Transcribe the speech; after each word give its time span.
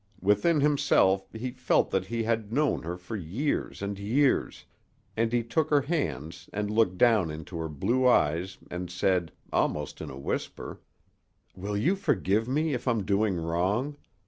Within 0.19 0.61
himself 0.61 1.29
he 1.31 1.51
felt 1.51 1.91
that 1.91 2.07
he 2.07 2.23
had 2.23 2.51
known 2.51 2.81
her 2.81 2.97
for 2.97 3.15
years 3.15 3.83
and 3.83 3.99
years, 3.99 4.65
and 5.15 5.31
he 5.31 5.43
took 5.43 5.69
her 5.69 5.81
hands 5.81 6.49
and 6.51 6.71
looked 6.71 6.97
down 6.97 7.29
into 7.29 7.55
her 7.59 7.69
blue 7.69 8.07
eyes 8.07 8.57
and 8.71 8.89
said, 8.89 9.31
almost 9.53 10.01
in 10.01 10.09
a 10.09 10.17
whisper: 10.17 10.81
"Will 11.55 11.77
you 11.77 11.95
forgive 11.95 12.47
me 12.47 12.73
if 12.73 12.87
I'm 12.87 13.05
doing 13.05 13.37
wrong? 13.37 13.95